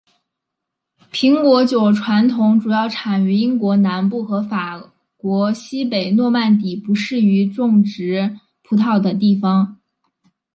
[1.11, 4.81] 苹果酒传统主要产于英国南部和法
[5.15, 9.77] 国西北诺曼底不适宜种植葡萄的地方。